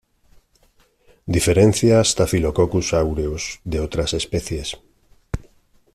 [1.35, 4.75] Diferencia Staphylococcus aureus de otras especies.